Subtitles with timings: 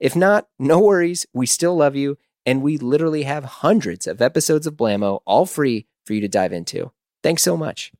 [0.00, 4.66] If not, no worries, we still love you, and we literally have hundreds of episodes
[4.66, 6.92] of Blamo all free for you to dive into.
[7.22, 7.90] Thanks so much.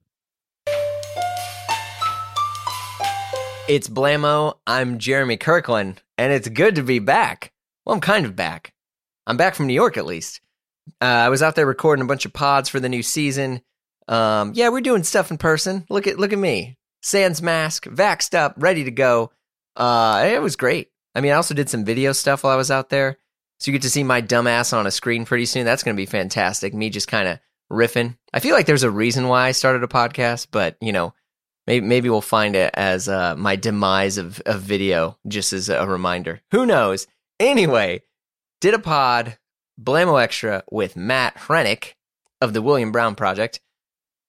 [3.68, 4.58] It's Blamo.
[4.66, 7.52] I'm Jeremy Kirkland, and it's good to be back.
[7.84, 8.72] Well, I'm kind of back.
[9.26, 10.40] I'm back from New York, at least.
[11.02, 13.60] Uh, I was out there recording a bunch of pods for the new season.
[14.06, 15.84] Um, yeah, we're doing stuff in person.
[15.90, 19.32] Look at look at me, sans mask, vaxxed up, ready to go.
[19.76, 20.90] Uh, it was great.
[21.18, 23.18] I mean, I also did some video stuff while I was out there.
[23.58, 25.64] So you get to see my dumbass on a screen pretty soon.
[25.64, 26.72] That's going to be fantastic.
[26.72, 27.40] Me just kind of
[27.72, 28.16] riffing.
[28.32, 31.14] I feel like there's a reason why I started a podcast, but you know,
[31.66, 35.88] maybe maybe we'll find it as uh, my demise of of video, just as a
[35.88, 36.40] reminder.
[36.52, 37.08] Who knows?
[37.40, 38.02] Anyway,
[38.60, 39.38] did a pod,
[39.82, 41.94] Blamo Extra with Matt Hranek
[42.40, 43.58] of the William Brown Project,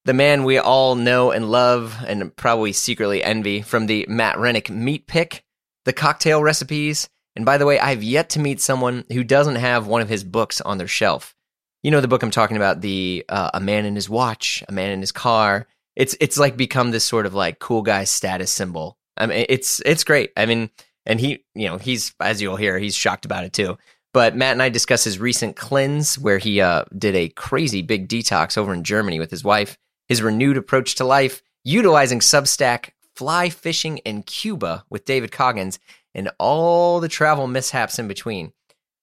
[0.06, 4.70] the man we all know and love, and probably secretly envy from the Matt Hranek
[4.70, 5.44] Meat Pick
[5.90, 7.08] the cocktail recipes.
[7.34, 10.22] And by the way, I've yet to meet someone who doesn't have one of his
[10.22, 11.34] books on their shelf.
[11.82, 14.72] You know the book I'm talking about, the uh, A Man in His Watch, A
[14.72, 15.66] Man in His Car.
[15.96, 18.98] It's it's like become this sort of like cool guy status symbol.
[19.16, 20.30] I mean, it's it's great.
[20.36, 20.70] I mean,
[21.06, 23.76] and he, you know, he's as you'll hear, he's shocked about it too.
[24.14, 28.06] But Matt and I discuss his recent cleanse, where he uh, did a crazy big
[28.06, 29.76] detox over in Germany with his wife.
[30.06, 35.78] His renewed approach to life, utilizing Substack fly fishing in Cuba with David Coggins,
[36.14, 38.52] and all the travel mishaps in between.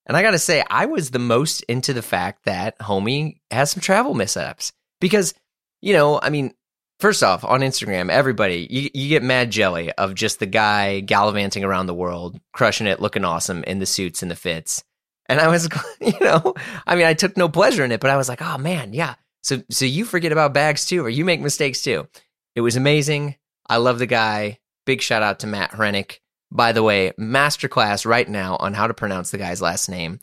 [0.06, 3.72] And I got to say, I was the most into the fact that Homie has
[3.72, 5.34] some travel mishaps because,
[5.82, 6.54] you know, I mean,
[7.00, 11.64] first off, on Instagram, everybody, you, you get mad jelly of just the guy gallivanting
[11.64, 14.84] around the world, crushing it, looking awesome in the suits and the fits.
[15.28, 15.68] And I was,
[16.02, 16.54] you know,
[16.86, 19.16] I mean, I took no pleasure in it, but I was like, oh man, yeah.
[19.44, 22.08] So, so you forget about bags too, or you make mistakes too.
[22.56, 23.36] It was amazing.
[23.70, 24.60] I love the guy.
[24.86, 26.20] Big shout out to Matt Hranek.
[26.52, 30.20] By the way, masterclass right now on how to pronounce the guy's last name.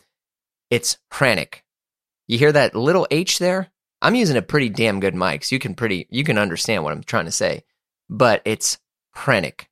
[0.71, 1.61] It's Hranek.
[2.27, 3.71] You hear that little H there?
[4.01, 6.93] I'm using a pretty damn good mic, so you can pretty you can understand what
[6.93, 7.65] I'm trying to say.
[8.09, 8.79] But it's
[9.17, 9.67] Hranek.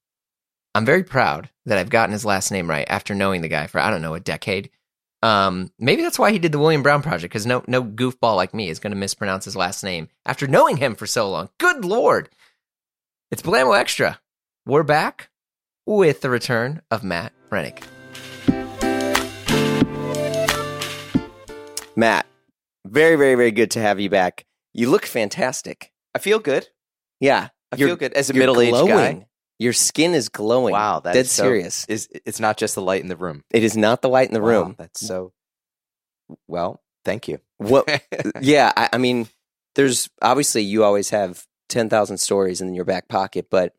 [0.74, 3.80] I'm very proud that I've gotten his last name right after knowing the guy for
[3.80, 4.70] I don't know a decade.
[5.22, 8.54] Um, maybe that's why he did the William Brown project because no no goofball like
[8.54, 11.48] me is going to mispronounce his last name after knowing him for so long.
[11.58, 12.28] Good lord!
[13.32, 14.20] It's Blamo Extra.
[14.66, 15.30] We're back
[15.86, 17.82] with the return of Matt Hranek.
[21.96, 22.26] Matt,
[22.84, 24.44] very, very, very good to have you back.
[24.74, 25.92] You look fantastic.
[26.14, 26.68] I feel good.
[27.20, 29.26] Yeah, I feel good as a middle-aged guy.
[29.58, 30.72] Your skin is glowing.
[30.72, 31.86] Wow, that's dead so, serious.
[31.86, 33.44] Is it's not just the light in the room?
[33.50, 34.74] It is not the light in the Wow, room.
[34.76, 35.32] That's so.
[36.48, 37.38] Well, thank you.
[37.56, 37.88] What?
[38.42, 39.26] yeah, I, I mean,
[39.74, 43.74] there's obviously you always have ten thousand stories in your back pocket, but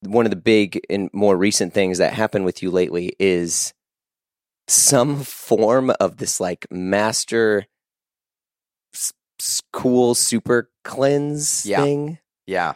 [0.00, 3.74] one of the big and more recent things that happened with you lately is
[4.68, 7.66] some form of this like master
[9.72, 11.82] cool super cleanse Yeah.
[11.82, 12.18] thing.
[12.46, 12.74] yeah.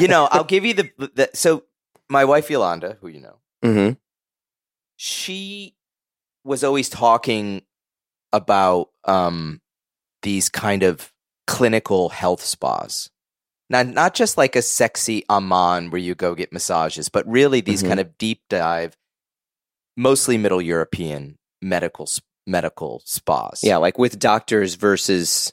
[0.00, 1.64] you know, I'll give you the, the so
[2.08, 3.92] my wife Yolanda, who you know, Mm-hmm.
[4.96, 5.74] she
[6.44, 7.62] was always talking
[8.32, 9.60] about um
[10.22, 11.11] these kind of
[11.46, 13.10] clinical health spas.
[13.70, 17.82] Not not just like a sexy Aman where you go get massages, but really these
[17.82, 17.88] Mhm.
[17.88, 18.96] kind of deep dive,
[19.96, 22.08] mostly Middle European medical
[22.46, 23.60] medical spas.
[23.62, 25.52] Yeah, like with doctors versus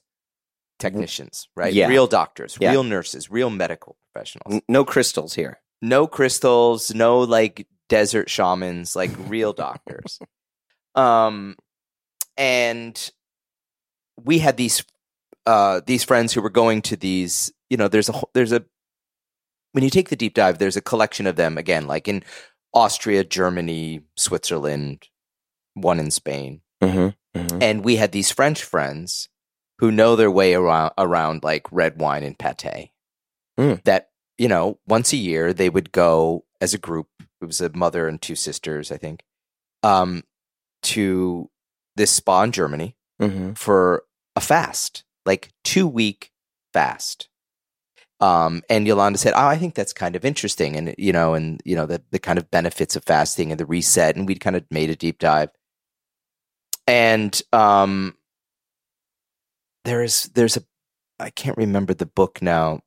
[0.80, 1.74] technicians, right?
[1.74, 1.88] Yeah.
[1.88, 2.72] Real doctors, Yeah.
[2.72, 4.62] real nurses, real medical professionals.
[4.68, 5.62] no crystals here.
[5.82, 10.20] No crystals, no like desert shamans, like real doctors.
[10.96, 11.56] Um
[12.36, 13.12] and
[14.22, 14.84] we had these
[15.50, 18.62] uh these friends who were going to these, you know, there's a whole- there's a
[19.74, 22.24] when you take the deep dive, there's a collection of them again, like in
[22.74, 25.08] Austria, Germany, Switzerland,
[25.74, 26.62] one in Spain.
[26.84, 27.58] Mm-hmm.
[27.62, 29.30] And we had these French friends
[29.80, 32.92] who know their way around around like red wine and pate.
[33.60, 33.84] Mm.
[33.84, 37.08] That you know, once a year they would go as a group.
[37.42, 39.24] It was a mother and two sisters, I think,
[39.84, 40.24] um,
[40.84, 41.50] to
[41.96, 43.54] this spa in Germany Mm-hmm.
[43.54, 44.04] for
[44.36, 46.32] a fast, like two week
[46.74, 47.30] fast.
[48.22, 51.62] Um, and Yolanda said, "Oh, I think that's kind of interesting, and you know, and
[51.66, 54.56] you know, the the kind of benefits of fasting and the reset." And we'd kind
[54.58, 55.50] of made a deep dive.
[56.88, 58.16] and um,
[59.86, 60.64] there is there's a
[61.20, 62.82] I can't remember the book now,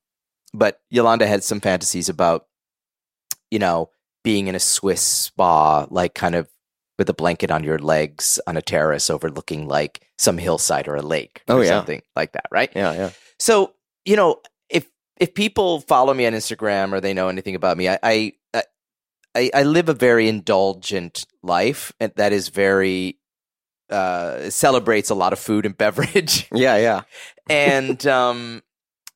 [0.54, 2.46] but Yolanda had some fantasies about,
[3.50, 3.90] you know,
[4.24, 6.48] being in a Swiss spa, like kind of
[7.02, 11.02] with a blanket on your legs on a terrace overlooking like some hillside or a
[11.02, 11.70] lake Oh, or yeah.
[11.70, 12.70] something like that, right?
[12.76, 13.10] Yeah, yeah.
[13.40, 14.40] So, you know,
[14.70, 14.86] if
[15.18, 18.32] if people follow me on Instagram or they know anything about me, I I
[19.34, 23.18] I, I live a very indulgent life and that is very
[23.90, 27.00] uh celebrates a lot of food and beverage Yeah, yeah.
[27.50, 28.62] and um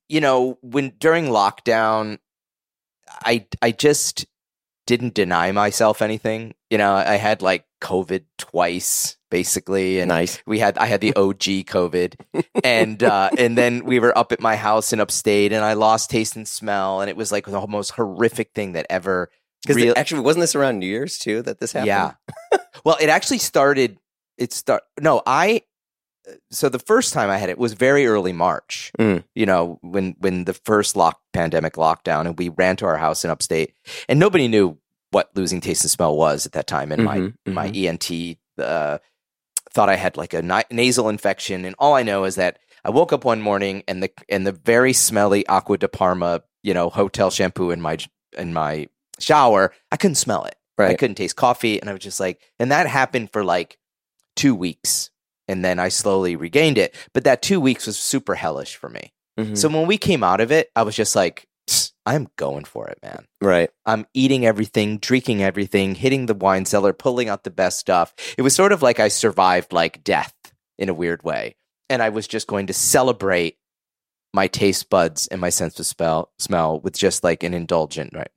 [0.09, 2.19] you know when during lockdown
[3.25, 4.27] i i just
[4.87, 10.41] didn't deny myself anything you know i had like covid twice basically and nice.
[10.47, 12.15] we had i had the og covid
[12.65, 16.09] and uh and then we were up at my house in upstate and i lost
[16.11, 19.29] taste and smell and it was like the most horrific thing that ever
[19.63, 21.89] Because real- actually, wasn't this around New Year's too that this happened?
[21.89, 22.13] yeah.
[22.85, 23.99] well, it actually started.
[24.39, 24.83] It start.
[25.01, 25.63] No, I.
[26.51, 28.91] So the first time I had it was very early March.
[28.99, 29.25] Mm.
[29.35, 33.25] You know, when when the first lock pandemic lockdown, and we ran to our house
[33.25, 33.73] in upstate,
[34.09, 34.79] and nobody knew
[35.11, 36.91] what losing taste and smell was at that time.
[36.93, 38.99] And my Mhm, my ENT uh,
[39.71, 42.91] thought I had like a na- nasal infection, and all I know is that I
[42.91, 46.91] woke up one morning and the and the very smelly Acqua di Parma, you know,
[46.91, 47.99] hotel shampoo in my
[48.37, 48.89] in my
[49.21, 50.57] shower, I couldn't smell it.
[50.91, 53.79] I couldn't taste coffee, and I was just like, and that happened for like
[54.35, 55.11] two weeks,
[55.49, 56.95] and then I slowly regained it.
[57.13, 59.13] But that two weeks was super hellish for me.
[59.39, 59.57] Mhm.
[59.57, 61.47] So when we came out of it, I was just like,
[62.07, 63.27] I'm going for it, man.
[63.41, 63.71] right.
[63.85, 68.15] I'm eating everything, drinking everything, hitting the wine cellar, pulling out the best stuff.
[68.39, 70.33] It was sort of like I survived like death
[70.79, 71.57] in a weird way.
[71.91, 73.59] And I was just going to celebrate
[74.33, 78.31] my taste buds and my sense of smell, smell with just like an indulgent, right?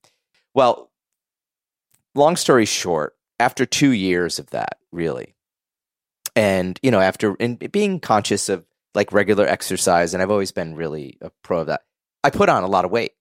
[0.55, 0.89] Well,
[2.15, 5.35] long story short, after two years of that, really,
[6.39, 8.65] and you know, after and being conscious of
[8.95, 11.81] like regular exercise, and I've always been really a pro of that,
[12.23, 13.11] I put on a lot of weight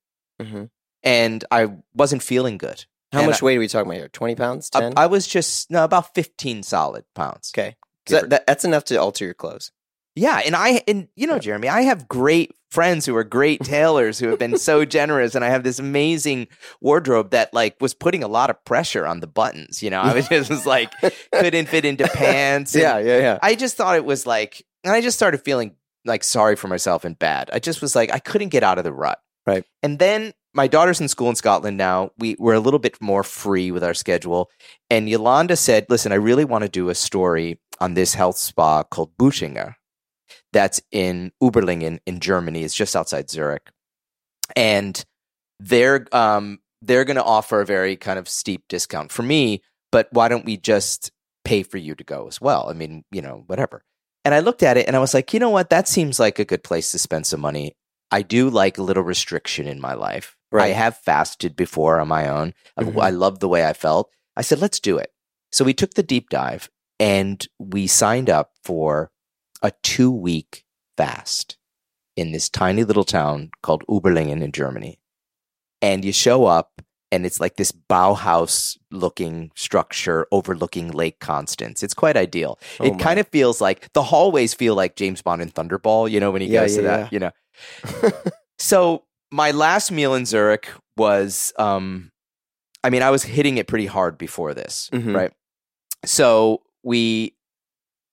[0.41, 0.67] hmm
[1.03, 2.85] and I wasn't feeling good.
[3.12, 4.09] How And much weight are we talking about here?
[4.09, 4.70] Twenty pounds?
[4.75, 4.93] I, Ten?
[4.97, 7.53] I was just no about fifteen solid pounds.
[7.56, 7.76] okay.
[8.06, 9.71] That, that, that's enough to alter your clothes.
[10.19, 14.19] Yeah, and I and you know, Jeremy, I have great friends who are great tailors
[14.19, 16.49] who have been so generous, and I have this amazing
[16.81, 19.82] wardrobe that like was putting a lot of pressure on the buttons.
[19.82, 20.93] You know, I was just was like
[21.32, 22.75] couldn't fit into pants.
[22.75, 23.38] yeah, yeah, yeah.
[23.43, 27.05] I just thought it was like, and I just started feeling like sorry for myself
[27.05, 27.50] and bad.
[27.53, 29.21] I just was like, I couldn't get out of the rut.
[29.47, 29.64] Right.
[29.82, 32.11] And then my daughter's in school in Scotland now.
[32.19, 34.50] We we're a little bit more free with our schedule.
[34.91, 38.82] And Yolanda said, listen, I really want to do a story on this health spa
[38.82, 39.75] called Buchinger.
[40.53, 42.65] That's in Uberlingen in Germany.
[42.65, 43.71] It's just outside Zurich.
[44.56, 45.05] And
[45.61, 49.62] they're um they're gonna offer a very kind of steep discount for me,
[49.93, 51.11] but why don't we just
[51.45, 52.69] pay for you to go as well?
[52.69, 53.83] I mean, you know, whatever.
[54.25, 55.71] And I looked at it and I was like, you know what?
[55.71, 57.75] That seems like a good place to spend some money.
[58.11, 60.37] I do like a little restriction in my life.
[60.53, 62.55] I have fasted before on my own.
[62.79, 63.03] Mhm.
[63.03, 64.11] I love the way I felt.
[64.37, 65.12] I said, let's do it.
[65.53, 69.11] So we took the deep dive and we signed up for
[69.63, 70.65] a two week
[70.97, 71.57] fast
[72.17, 74.99] in this tiny little town called Uberlingen in Germany.
[75.81, 81.83] And you show up and it's like this Bauhaus looking structure overlooking Lake Constance.
[81.83, 82.59] It's quite ideal.
[82.81, 82.99] Oh it my.
[82.99, 86.43] kind of feels like the hallways feel like James Bond and Thunderball, you know, when
[86.43, 87.31] he Yeah, goes to yeah, that, you know.
[88.59, 92.11] so my last meal in Zurich was um
[92.85, 95.15] I mean, I was hitting it pretty hard before this, Mhm.
[95.15, 95.33] right?
[96.05, 97.35] So we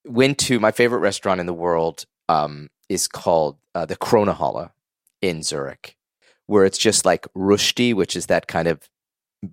[0.05, 4.71] went to my favorite restaurant in the world um is called uh, the Kronenhalle
[5.21, 5.97] in Zurich,
[6.45, 8.87] where it's just like rösti, which is that kind of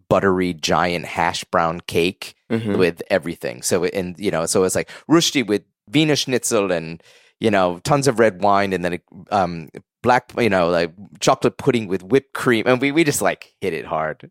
[0.08, 2.76] buttery giant hash brown cake Mhm.
[2.78, 3.62] with everything.
[3.62, 7.02] So and you know, so it's like rösti with Wiener Schnitzel and
[7.40, 9.68] you know tons of red wine and then um
[10.02, 13.72] black you know like chocolate pudding with whipped cream and we we just like hit
[13.72, 14.30] it hard.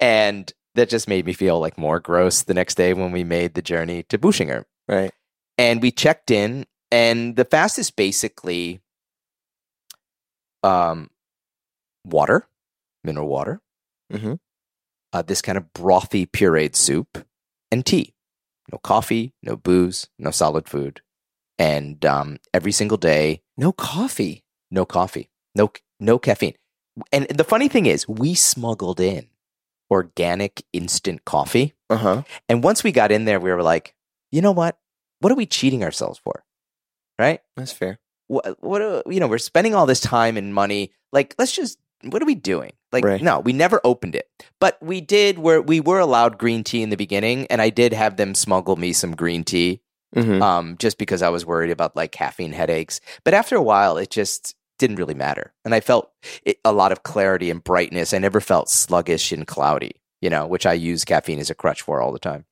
[0.00, 3.54] And that just made me feel like more gross the next day when we made
[3.54, 4.64] the journey to Buchinger.
[4.86, 5.12] Right.
[5.58, 8.80] And we checked in and the fast is basically
[10.62, 11.10] um
[12.04, 12.46] water,
[13.04, 13.60] mineral water,
[14.12, 14.38] Mhm.
[15.12, 17.26] uh, this kind of brothy pureed soup,
[17.70, 18.14] and tea.
[18.72, 21.00] No coffee, no booze, no solid food,
[21.58, 24.44] and um, every single day, No coffee.
[24.70, 25.70] no coffee, no
[26.00, 26.56] no caffeine.
[27.12, 29.28] And the funny thing is, we smuggled in
[29.90, 32.22] organic instant coffee, Uh huh.
[32.48, 33.94] and once we got in there, we were like,
[34.32, 34.78] you know what?
[35.20, 36.44] What are we cheating ourselves for?
[37.18, 37.40] Right?
[37.56, 37.98] That's fair.
[38.28, 41.78] what, what do- you know we're spending all this time and money like let's just
[42.02, 43.22] what are we doing like Right.
[43.22, 44.28] no we never opened it
[44.60, 47.92] but we did where we were allowed green tea in the beginning and i did
[47.92, 49.80] have them smuggle me some green tea
[50.14, 50.40] Mhm.
[50.42, 53.00] um, just because I was worried about like caffeine headaches.
[53.24, 56.10] But after a while, it just didn't really matter, and I felt
[56.44, 58.14] it, a lot of clarity and brightness.
[58.14, 61.82] I never felt sluggish and cloudy, you know, which I use caffeine as a crutch
[61.82, 62.46] for all the time.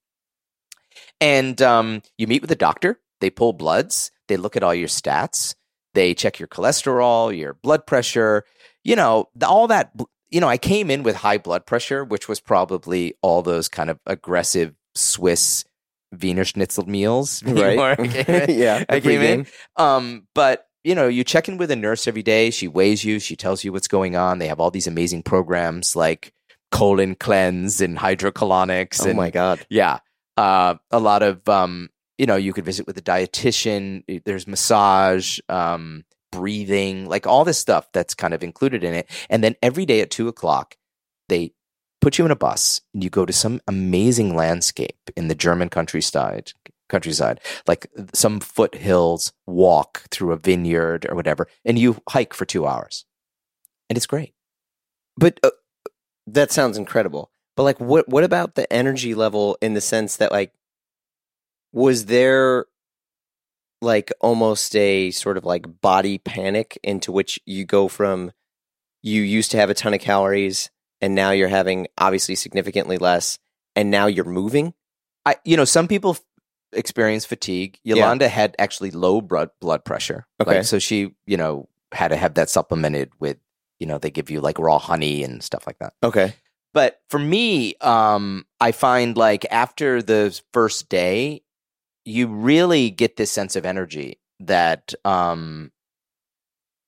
[1.25, 3.00] And um, you meet with a doctor.
[3.21, 4.11] They pull bloods.
[4.28, 5.54] They look at all your stats.
[5.95, 8.45] They check your cholesterol, your blood pressure.
[8.83, 9.93] You know, the- all that.
[10.28, 13.88] You know, I came in with high blood pressure, which was probably all those kind
[13.88, 15.64] of aggressive Swiss
[16.21, 17.43] Wiener Schnitzel meals.
[17.47, 17.78] Right.
[18.28, 18.85] I yeah.
[18.88, 19.47] I came in.
[19.76, 22.50] Um, but you know, you check in with a nurse every day.
[22.50, 23.19] She weighs you.
[23.19, 24.40] She tells you what's going on.
[24.40, 26.35] They have all these amazing programs like
[26.71, 29.00] colon cleanse and hydrocolonics.
[29.07, 29.64] Oh and, my god.
[29.71, 30.00] yeah,
[30.37, 34.23] uh, a lot of um, you know, you could visit with a dietitian.
[34.25, 39.11] There's massage, um, breathing, like all this stuff that's kind of included in it.
[39.31, 40.76] And then every day at two o'clock,
[41.29, 41.53] they
[42.00, 45.69] put you in a bus and you go to some amazing landscape in the German
[45.69, 46.53] countryside.
[46.91, 52.67] Countryside, like some foothills, walk through a vineyard or whatever, and you hike for two
[52.67, 53.07] hours,
[53.88, 54.35] and it's great.
[55.17, 55.50] But uh,
[56.26, 57.31] that sounds incredible.
[57.57, 60.53] But like, what what about the energy level in the sense that like,
[61.73, 62.67] was there
[63.83, 68.33] like almost a sort of like body panic into which you go from
[69.03, 70.71] you used to have a ton of calories
[71.01, 73.39] and now you're having obviously significantly less
[73.77, 74.73] and now you're moving?
[75.27, 76.17] I, you know, some people
[76.73, 77.79] experience fatigue.
[77.85, 80.27] Yolanda had actually low blood blood pressure.
[80.41, 80.57] Okay.
[80.57, 83.37] Like, so she, you know, had to have that supplemented with,
[83.79, 85.93] you know, they give you like raw honey and stuff like that.
[86.03, 86.35] Okay.
[86.75, 91.43] But for me, um, I find like after the first day,
[92.04, 95.71] you really get this sense of energy that um,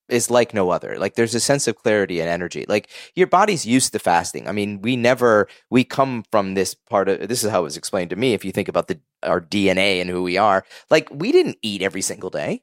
[0.08, 0.98] is like no other.
[0.98, 2.66] Like there's a sense of clarity and energy.
[2.68, 4.48] Like your body's used to fasting.
[4.48, 7.76] I mean, we never we come from this part of this is how it was
[7.76, 8.34] explained to me.
[8.34, 11.82] If you think about the our DNA and who we are, like we didn't eat
[11.82, 12.62] every single day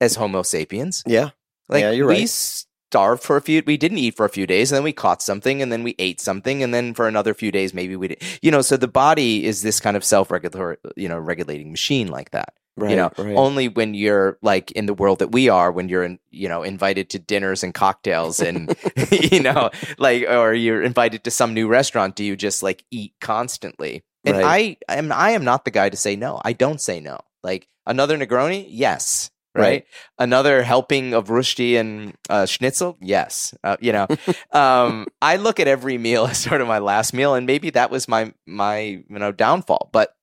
[0.00, 1.02] as Homo sapiens.
[1.06, 1.30] Yeah.
[1.68, 2.64] Like Yeah, you're we right.
[2.96, 5.20] Starved for a few we didn't eat for a few days and then we caught
[5.20, 8.22] something and then we ate something and then for another few days maybe we did
[8.40, 12.30] you know so the body is this kind of self-regulatory you know regulating machine like
[12.30, 12.90] that Right.
[12.90, 13.36] you know right.
[13.36, 16.62] only when you're like in the world that we are when you're in, you know
[16.62, 18.74] invited to dinners and cocktails and
[19.10, 23.14] you know like or you're invited to some new restaurant do you just like eat
[23.20, 24.78] constantly and Right.
[24.88, 27.66] i am i am not the guy to say no i don't say no like
[27.86, 29.86] another negroni yes right, Right.
[30.18, 32.96] another helping of rösti and uh, schnitzel?
[33.00, 33.54] Yes.
[33.64, 34.06] Uh, you know
[34.52, 37.90] um, i look at every meal as sort of my last meal and maybe that
[37.90, 39.90] was my my you know downfall.
[39.92, 40.14] But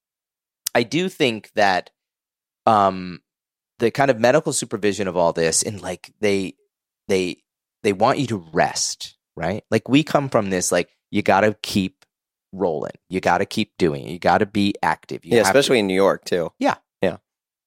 [0.75, 1.89] i do think that
[2.65, 3.21] um
[3.79, 6.55] the kind of medical supervision of all this and like they
[7.07, 7.37] they
[7.83, 9.63] they want you to rest right?
[9.71, 12.05] Like we come from this like you got to keep
[12.51, 12.91] rolling.
[13.09, 14.11] You got to keep doing it.
[14.11, 15.25] You got to be active.
[15.25, 16.51] You yeah, have to- especially in New York too.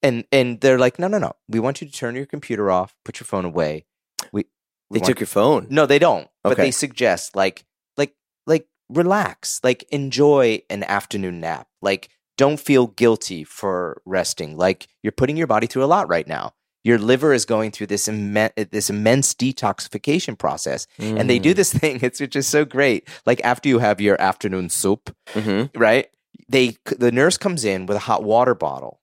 [0.03, 2.95] And and they're like no no no we want you to turn your computer off
[3.05, 3.85] put your phone away
[4.31, 4.45] we,
[4.89, 5.67] we They want- took your phone.
[5.69, 6.63] no they don't but Okay.
[6.63, 7.65] they suggest like
[7.97, 8.13] like
[8.45, 15.11] like relax like enjoy an afternoon nap like don't feel guilty for resting like you're
[15.11, 18.53] putting your body through a lot right now your liver is going through this immense
[18.71, 23.41] this immense detoxification process and they do this thing it's which is so great like
[23.43, 25.77] after you have your afternoon soup Mm-hmm.
[25.77, 26.07] right?
[26.49, 29.01] They the nurse comes in with a hot water bottle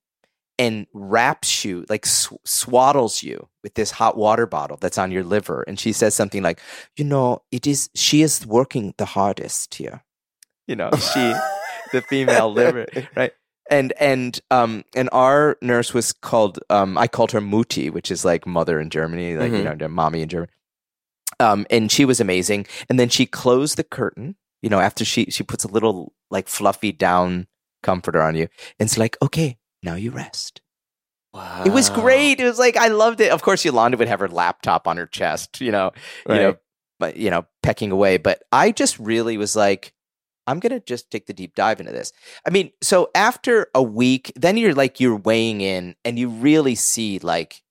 [0.58, 5.25] and wraps you like sw- swaddles you with this hot water bottle that's on your
[5.25, 6.61] liver, and she says something like,
[6.96, 10.04] "You know, it is she is working the hardest here."
[10.66, 11.34] You know, she
[11.92, 13.32] the female liver, right?
[13.70, 18.25] And and um and our nurse was called um I called her Mutti, which is
[18.25, 19.78] like mother in Germany, like you Mhm.
[19.80, 20.52] know, mommy in Germany.
[21.40, 22.66] Um, and she was amazing.
[22.88, 24.37] And then she closed the curtain.
[24.62, 27.46] You know, after she she puts a little like fluffy down
[27.82, 30.61] comforter on you, and it's like, okay, now you rest.
[31.33, 31.64] Wow.
[31.67, 32.41] It was great.
[32.41, 33.31] It was like I loved it.
[33.33, 35.61] Of course, Yolanda would have her laptop on her chest.
[35.61, 35.93] You know,
[36.29, 36.57] you know,
[36.99, 38.19] but you know, pecking away.
[38.19, 39.93] But I just really was like,
[40.47, 42.12] I'm gonna just take the deep dive into this.
[42.47, 46.76] I mean, so after a week, then you're like you're weighing in, and you really
[46.76, 47.62] see like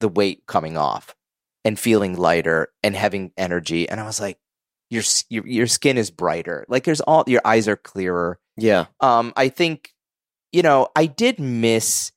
[0.00, 1.16] the weight coming off,
[1.64, 3.88] and feeling lighter and having energy.
[3.88, 4.38] And I was like,
[4.90, 6.66] your your your skin is brighter.
[6.68, 8.38] Like there's all your eyes are clearer.
[8.58, 8.86] Yeah.
[9.00, 9.92] Um, I think,
[10.56, 12.12] you know, I did miss.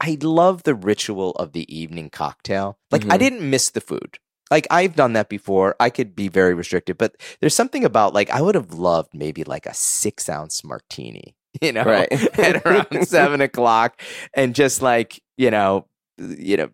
[0.00, 2.78] I love the ritual of the evening cocktail.
[2.90, 3.18] Like I Mhm.
[3.18, 4.18] didn't miss the food.
[4.50, 5.76] Like I've done that before.
[5.78, 9.44] I could be very restricted, but there's something about like I would have loved maybe
[9.44, 12.10] like a six ounce martini, you know, Right.
[12.38, 14.00] at around seven o'clock,
[14.34, 15.86] and just like you know,
[16.18, 16.70] you know,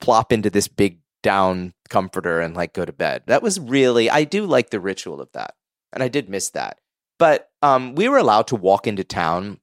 [0.00, 3.22] plop into this big down comforter and like go to bed.
[3.26, 5.54] That was really I do like the ritual of that.
[5.92, 6.78] And I did miss that.
[7.18, 9.58] But um we were allowed to walk into town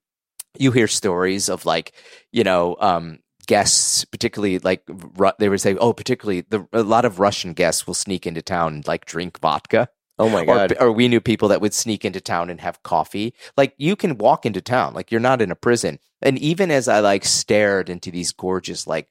[0.58, 1.94] you hear stories of like
[2.32, 7.06] you know um, guests, particularly like Ru- they would say, oh, particularly the a lot
[7.06, 9.90] of Russian guests will sneak into town and like drink vodka.
[10.18, 10.74] Oh my Or, god.
[10.80, 13.34] or we knew people that would sneak into town and have coffee.
[13.58, 16.00] Like you can walk into town, like you're not in a prison.
[16.22, 19.10] And even as I like stared into these gorgeous like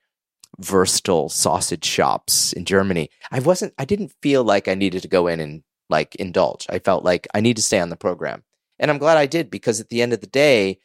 [0.58, 3.74] versatile sausage shops in Germany, I wasn't.
[3.78, 6.66] I didn't feel like I needed to go in and like indulge.
[6.70, 8.42] I felt like I need to stay on the program,
[8.78, 10.78] and I'm glad I did because at the end of the day,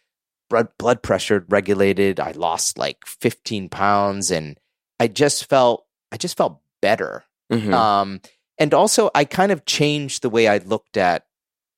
[0.50, 2.20] blood blood pressure regulated.
[2.20, 4.60] I lost like 15 pounds, and
[5.00, 7.24] I just felt I just felt better.
[7.51, 7.74] Mhm.
[7.74, 8.22] Um,
[8.58, 11.25] and also, I kind of changed the way I looked at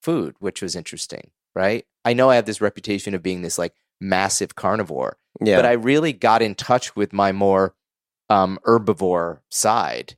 [0.01, 1.85] food, which was interesting, right?
[2.03, 5.57] I know I have this reputation of being this like massive carnivore, yeah.
[5.57, 7.75] but I really got in touch with my more
[8.29, 10.17] um, herbivore side,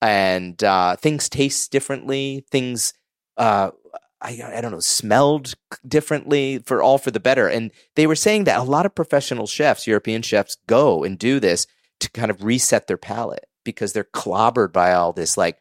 [0.00, 2.44] and uh, things taste differently.
[2.50, 2.94] Things,
[3.36, 3.72] uh,
[4.20, 5.54] I, I don't know, smelled
[5.86, 7.48] differently for all for the better.
[7.48, 11.38] And they were saying that a lot of professional chefs, European chefs, go and do
[11.40, 11.66] this
[12.00, 15.58] to kind of reset their palate because they're clobbered by all this like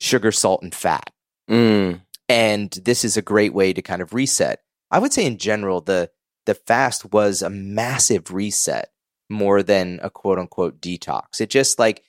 [0.00, 1.10] sugar, salt, and fat.
[1.50, 2.02] Mm.
[2.28, 4.60] And this is a great way to kind of reset.
[4.90, 6.10] I would say in general, the
[6.46, 8.90] the fast was a massive reset
[9.28, 11.40] more than a quote unquote detox.
[11.40, 12.02] It just like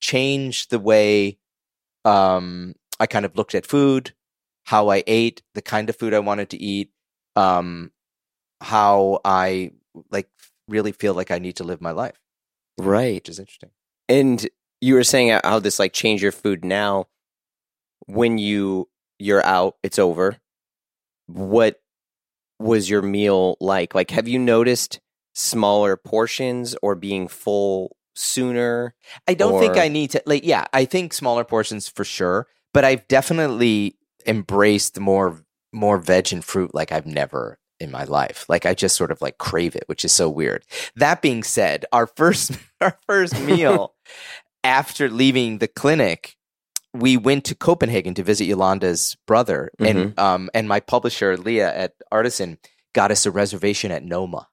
[0.00, 1.38] changed the way
[2.04, 4.14] um, I kind of looked at food,
[4.64, 6.90] how I ate, the kind of food I wanted to eat,
[7.36, 7.90] um,
[8.60, 9.72] how I
[10.10, 10.28] like
[10.68, 12.18] really feel like I need to live my life,
[12.78, 13.14] Right.
[13.14, 13.70] which is interesting.
[14.08, 14.48] And
[14.80, 17.06] you were saying how this like change your food now
[18.06, 18.88] when you
[19.18, 20.38] you're out, it's over.
[21.26, 21.80] What
[22.58, 23.94] was your meal like?
[23.94, 25.00] Like have you noticed
[25.34, 28.94] smaller portions or being full sooner?
[29.26, 32.84] I don't think I need to like yeah, I think smaller portions for sure, but
[32.84, 38.44] I've definitely embraced more more veg and fruit like I've never in my life.
[38.48, 40.64] Like I just sort of like crave it, which is so weird.
[40.96, 43.94] That being said, our first our first meal
[44.64, 46.36] after leaving the clinic,
[46.94, 51.94] we went to Copenhagen to visit Yolanda's brother and um and my publisher Leah at
[52.10, 52.58] Artisan
[52.94, 54.48] got us a reservation at Noma.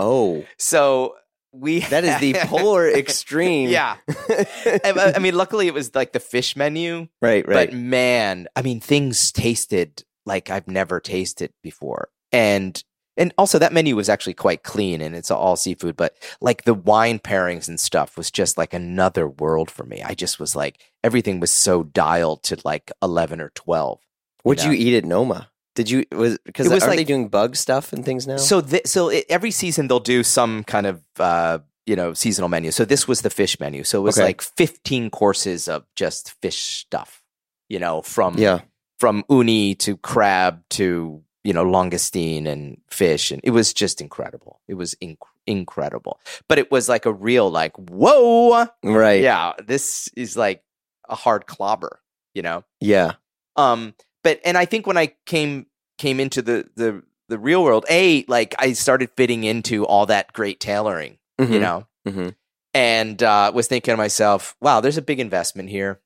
[0.00, 1.14] Oh, So
[1.52, 3.68] we that is the polar extreme.
[3.68, 3.96] yeah.
[4.08, 7.70] I, uh, I mean, luckily it was like the fish menu, right, right.
[7.70, 12.82] but man, I mean, things tasted like I've never tasted before, and
[13.16, 16.74] and also that menu was actually quite clean and it's all seafood, but like the
[16.74, 20.02] wine pairings and stuff was just like another world for me.
[20.02, 24.00] I just was like everything was so dialed to like eleven or twelve.
[24.42, 24.70] What'd know?
[24.72, 25.50] you eat at Noma?
[25.74, 28.36] Did you was because are they like- doing bug stuff and things now?
[28.36, 32.48] So, th- so it, every season they'll do some kind of uh, you know seasonal
[32.48, 32.70] menu.
[32.70, 33.82] So this was the fish menu.
[33.84, 34.26] So it was Okay.
[34.26, 37.22] like fifteen courses of just fish stuff.
[37.68, 38.60] You know, from yeah,
[39.00, 44.60] from uni to crab to you know langoustine and fish, and it was just incredible.
[44.68, 49.22] It was inc- incredible, but it was like a real like whoa, right.
[49.22, 50.62] yeah, this is like
[51.08, 52.00] a hard clobber.
[52.34, 53.12] You know, yeah.
[53.56, 55.66] um, but and I think when I came
[55.98, 60.32] came into the the the real world, a like I started fitting into all that
[60.32, 61.60] great tailoring, you Mhm.
[61.60, 62.34] know, Mhm.
[62.74, 66.00] and uh, was thinking to myself, wow, there's a big investment here,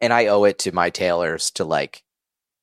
[0.00, 2.02] and I owe it to my tailors to like,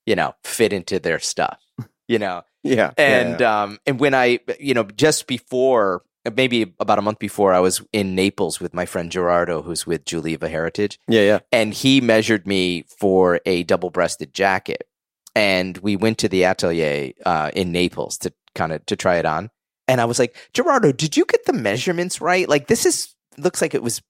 [0.06, 1.60] you know, fit into their stuff,
[2.08, 6.04] you know, yeah, and um and when I you know just before
[6.36, 10.06] maybe about a month before I was in Naples with my friend Gerardo who's with
[10.06, 11.00] Giuliva Heritage.
[11.08, 11.40] Yeah, yeah.
[11.52, 14.88] and he measured me for a double-breasted jacket.
[15.36, 19.26] And we went to the atelier uh, in naples to kind of to try it
[19.26, 19.52] on.
[19.88, 22.50] And i was like gerardo did you get the measurements right?
[22.50, 24.02] Like this is looks like it was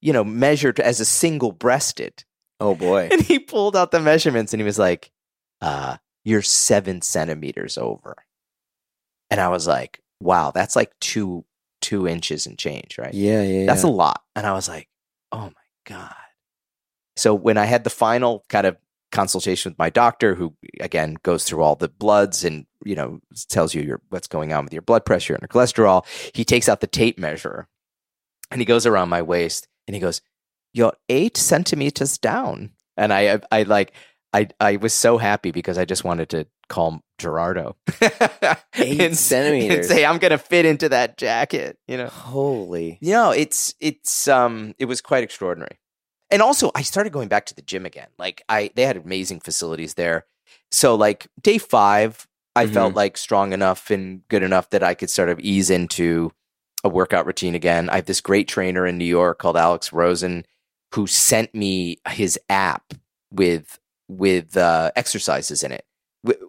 [0.00, 2.24] you know measured as a single breasted.
[2.60, 3.08] Oh boy.
[3.12, 5.10] and he pulled out the measurements and he was like
[5.60, 8.16] uh you're seven centimeters over.
[9.30, 11.44] And i was like wow that's like two
[11.84, 13.66] two inches and change right Yeah, yeah.
[13.66, 13.90] that's yeah.
[13.90, 14.22] a lot.
[14.34, 14.88] And I was like,
[15.30, 16.14] oh my God.
[17.16, 18.78] So when I had the final kind of
[19.12, 23.20] consultation with my doctor, who again goes through all the bloods and, you know,
[23.50, 26.68] tells you your, what's going on with your blood pressure and your cholesterol, he takes
[26.68, 27.68] out the tape measure
[28.50, 30.22] and he goes around my waist and he goes,
[30.72, 32.70] you're eight centimeters down.
[32.96, 33.92] And I, I, I like,
[34.34, 37.76] I, I was so happy because I just wanted to call Gerardo.
[38.02, 38.10] Eight
[39.00, 39.76] and, centimeters.
[39.76, 42.08] And say, I'm going to fit into that jacket, you know?
[42.08, 42.98] Holy.
[43.00, 45.78] You know, it's it's um it was quite extraordinary.
[46.32, 48.08] And also I started going back to the gym again.
[48.18, 50.26] Like I they had amazing facilities there.
[50.72, 55.10] So like day 5, I felt like strong enough and good enough that I could
[55.10, 56.32] sort of ease into
[56.82, 57.88] a workout routine again.
[57.88, 60.44] I have this great trainer in New York called Alex Rosen
[60.94, 62.94] who sent me his app
[63.32, 63.78] with
[64.18, 65.84] with uh, exercises in it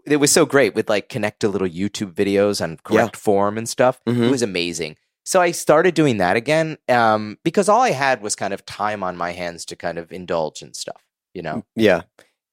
[0.06, 3.68] it was so great with like connect to little YouTube videos on correct form and
[3.68, 4.00] stuff.
[4.08, 4.28] Mhm.
[4.28, 4.96] It was amazing.
[5.26, 9.04] So I started doing that again um, because all I had was kind of time
[9.04, 11.02] on my hands to kind of indulge in stuff.
[11.34, 12.04] You know, Yeah.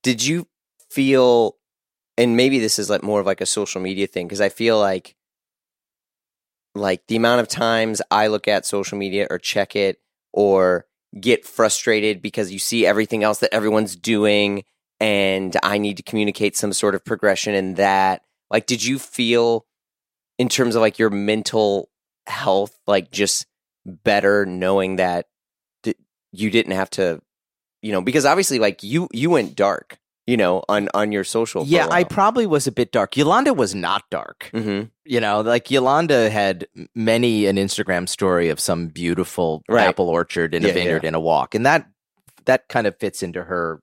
[0.03, 0.49] Did you
[0.91, 1.57] feel,
[2.19, 4.79] and maybe this is like more of like a social media thing, because I feel
[4.79, 5.15] like,
[6.75, 10.01] like the amount of times I look at social media or check it
[10.33, 10.87] or
[11.21, 14.65] get frustrated because you see everything else that everyone's doing
[15.03, 18.23] and I need to communicate some sort of progression in that.
[18.51, 19.67] Like, did you feel
[20.39, 21.91] in terms of like your mental
[22.27, 23.47] health, like just
[23.85, 25.27] better knowing that
[25.83, 25.95] d-
[26.31, 27.21] you didn't have to,
[27.83, 31.65] you know, because obviously like you, you went dark, you know, on, on your social.
[31.65, 33.17] yeah, I probably was a bit dark.
[33.17, 34.51] Yolanda was not dark.
[34.53, 39.89] hmm You know, like Yolanda had many an Instagram story of some beautiful Right.
[39.89, 41.09] apple orchard in Yeah, a vineyard yeah.
[41.09, 41.89] in a walk, and that
[42.45, 43.83] that kind of fits into her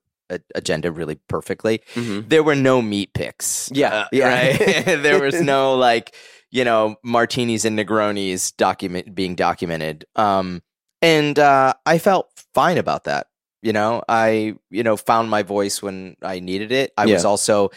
[0.56, 1.82] agenda really perfectly.
[1.94, 3.70] hmm There were no meat picks.
[3.74, 4.28] Yeah, Uh, yeah.
[4.30, 4.86] right.
[5.04, 6.16] there was no like
[6.52, 10.06] you know martinis and Negronis document being documented.
[10.16, 10.62] Um,
[11.02, 13.28] and uh, I felt fine about that.
[13.62, 16.92] You know, I you know found my voice when I needed it.
[16.98, 17.70] I was also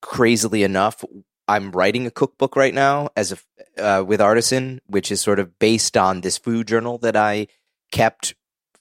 [0.00, 1.04] crazily enough.
[1.48, 3.38] I'm writing a cookbook right now as a
[3.78, 7.48] uh, with Artisan, which is sort of based on this food journal that I
[7.90, 8.34] kept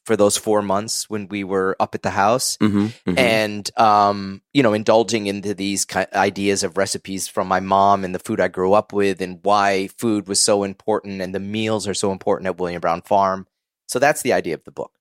[0.06, 2.88] for those four months when we were up at the house hmm
[3.18, 8.20] and um, you know, indulging into these ideas of recipes from my mom and the
[8.20, 11.94] food I grew up with, and why food was so important, and the meals are
[11.94, 13.48] so important at William Brown Farm.
[13.88, 14.94] So that's the idea of the book.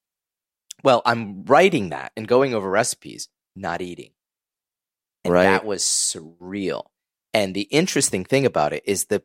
[0.83, 4.13] Well, I'm writing that and going over recipes, not eating,
[5.25, 5.45] and Right.
[5.45, 6.87] that was surreal.
[7.33, 9.23] And the interesting thing about it is the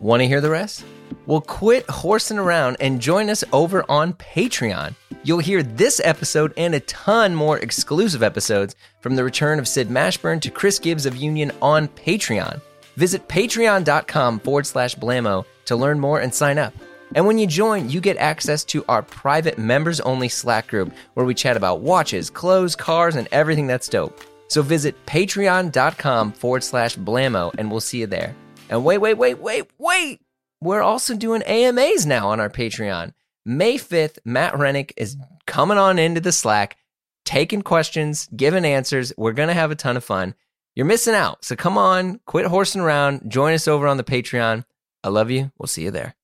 [0.00, 0.84] Want to hear the rest?
[1.26, 4.94] Well, quit horsing around and join us over on Patreon.
[5.22, 9.88] You'll hear this episode and a ton more exclusive episodes from the return of Sid
[9.88, 12.60] Mashburn to Chris Gibbs of Union on Patreon.
[12.96, 16.72] Visit patreon.com forward slash blamo to learn more and sign up.
[17.14, 21.26] And when you join, you get access to our private members only Slack group where
[21.26, 24.20] we chat about watches, clothes, cars, and everything that's dope.
[24.48, 28.34] So visit patreon.com forward slash blamo and we'll see you there.
[28.70, 30.20] And wait, wait, wait, wait, wait!
[30.62, 33.12] We're also doing AMAs now on our Patreon.
[33.44, 36.76] May 5th, Matt Hranek is coming on into the Slack,
[37.24, 39.12] taking questions, giving answers.
[39.16, 40.34] We're going to have a ton of fun.
[40.76, 41.44] You're missing out.
[41.44, 44.64] So come on, quit horsing around, join us over on the Patreon.
[45.02, 45.50] I love you.
[45.58, 46.14] We'll see you there.